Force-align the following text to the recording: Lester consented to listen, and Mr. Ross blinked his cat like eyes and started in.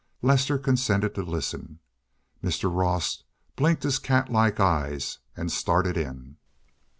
Lester 0.23 0.57
consented 0.57 1.13
to 1.13 1.21
listen, 1.21 1.77
and 2.41 2.51
Mr. 2.51 2.75
Ross 2.75 3.21
blinked 3.55 3.83
his 3.83 3.99
cat 3.99 4.31
like 4.31 4.59
eyes 4.59 5.19
and 5.37 5.51
started 5.51 5.95
in. 5.95 6.37